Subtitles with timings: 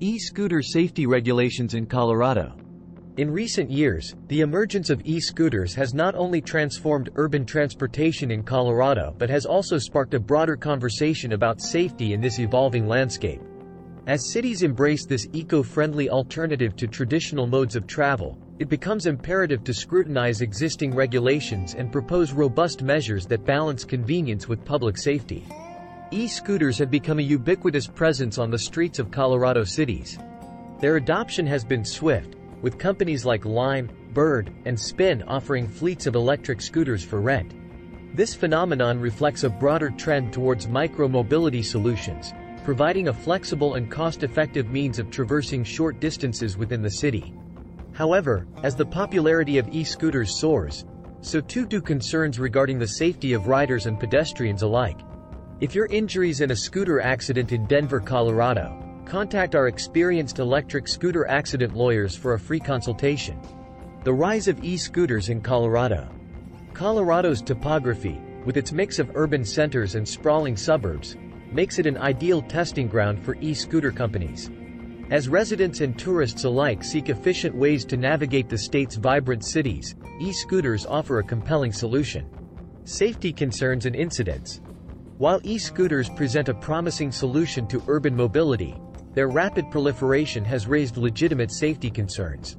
[0.00, 2.54] E-scooter safety regulations in Colorado.
[3.16, 9.12] In recent years, the emergence of e-scooters has not only transformed urban transportation in Colorado
[9.18, 13.40] but has also sparked a broader conversation about safety in this evolving landscape.
[14.06, 19.74] As cities embrace this eco-friendly alternative to traditional modes of travel, it becomes imperative to
[19.74, 25.44] scrutinize existing regulations and propose robust measures that balance convenience with public safety.
[26.10, 30.18] E-scooters have become a ubiquitous presence on the streets of Colorado cities.
[30.80, 36.14] Their adoption has been swift, with companies like Lime, Bird, and Spin offering fleets of
[36.14, 37.52] electric scooters for rent.
[38.16, 42.32] This phenomenon reflects a broader trend towards micro-mobility solutions,
[42.64, 47.34] providing a flexible and cost-effective means of traversing short distances within the city.
[47.92, 50.86] However, as the popularity of e-scooters soars,
[51.20, 55.00] so too do concerns regarding the safety of riders and pedestrians alike.
[55.60, 61.26] If your injuries in a scooter accident in Denver, Colorado, Contact our experienced electric scooter
[61.28, 63.40] accident lawyers for a free consultation.
[64.04, 66.10] The rise of e-scooters in Colorado.
[66.74, 71.16] Colorado's topography, with its mix of urban centers and sprawling suburbs,
[71.50, 74.50] makes it an ideal testing ground for e-scooter companies.
[75.10, 80.84] As residents and tourists alike seek efficient ways to navigate the state's vibrant cities, e-scooters
[80.84, 82.28] offer a compelling solution.
[82.84, 84.60] Safety concerns and incidents.
[85.18, 88.80] While e-scooters present a promising solution to urban mobility,
[89.14, 92.56] their rapid proliferation has raised legitimate safety concerns.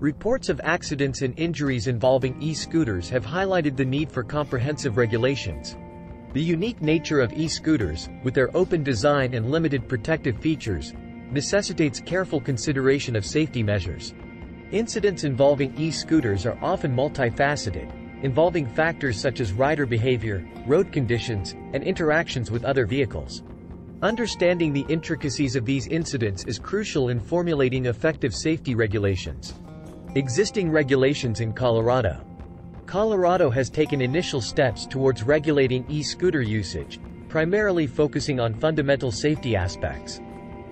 [0.00, 5.76] Reports of accidents and injuries involving e-scooters have highlighted the need for comprehensive regulations.
[6.32, 10.92] The unique nature of e-scooters, with their open design and limited protective features,
[11.30, 14.14] necessitates careful consideration of safety measures.
[14.72, 21.82] Incidents involving e-scooters are often multifaceted, involving factors such as rider behavior, road conditions, and
[21.82, 23.42] interactions with other vehicles.
[24.02, 29.54] Understanding the intricacies of these incidents is crucial in formulating effective safety regulations.
[30.14, 32.24] Existing regulations in Colorado.
[32.86, 40.20] Colorado has taken initial steps towards regulating e-scooter usage, primarily focusing on fundamental safety aspects.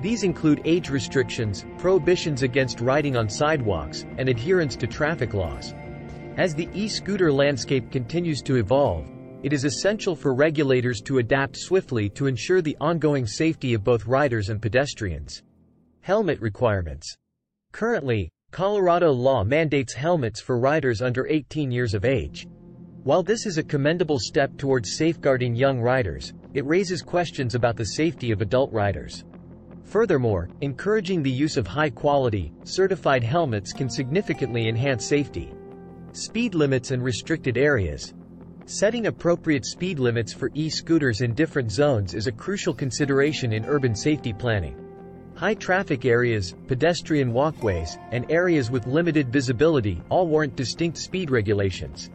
[0.00, 5.74] These include age restrictions, prohibitions against riding on sidewalks, and adherence to traffic laws.
[6.36, 9.10] As the e-scooter landscape continues to evolve,
[9.42, 14.06] it is essential for regulators to adapt swiftly to ensure the ongoing safety of both
[14.06, 15.42] riders and pedestrians.
[16.02, 17.16] Helmet requirements.
[17.72, 22.46] Currently, Colorado law mandates helmets for riders under 18 years of age.
[23.04, 27.86] While this is a commendable step towards safeguarding young riders, it raises questions about the
[27.86, 29.24] safety of adult riders.
[29.84, 35.52] Furthermore, encouraging the use of high-quality, certified helmets can significantly enhance safety.
[36.12, 38.14] Speed limits and restricted areas.
[38.64, 43.94] Setting appropriate speed limits for e-scooters in different zones is a crucial consideration in urban
[43.94, 44.74] safety planning.
[45.36, 52.10] High traffic areas, pedestrian walkways, and areas with limited visibility all warrant distinct speed regulations.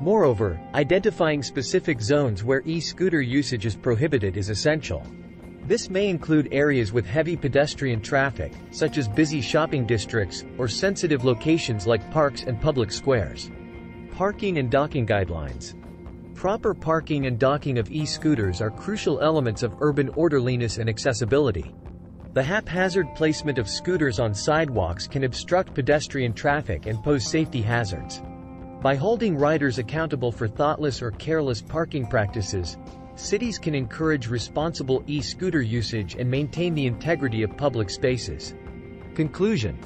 [0.00, 5.04] Moreover, identifying specific zones where e-scooter usage is prohibited is essential.
[5.64, 11.24] This may include areas with heavy pedestrian traffic, such as busy shopping districts, or sensitive
[11.24, 13.48] locations like parks and public squares.
[14.10, 15.74] Parking and docking guidelines.
[16.34, 21.72] Proper parking and docking of e-scooters are crucial elements of urban orderliness and accessibility.
[22.32, 28.20] The haphazard placement of scooters on sidewalks can obstruct pedestrian traffic and pose safety hazards.
[28.80, 32.78] By holding riders accountable for thoughtless or careless parking practices,
[33.22, 38.54] cities can encourage responsible e-scooter usage and maintain the integrity of public spaces.
[39.14, 39.78] Conclusion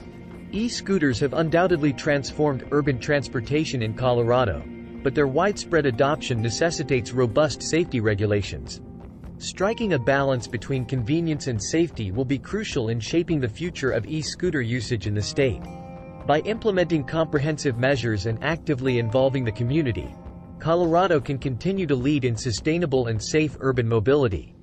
[0.53, 4.63] E-scooters have undoubtedly transformed urban transportation in Colorado,
[5.03, 8.81] but their widespread adoption necessitates robust safety regulations.
[9.39, 14.07] Striking a balance between convenience and safety will be crucial in shaping the future of
[14.07, 15.61] e-scooter usage in the state.
[16.27, 20.15] By implementing comprehensive measures and actively involving the community,
[20.59, 24.56] Colorado can continue to lead in sustainable and safe urban mobility.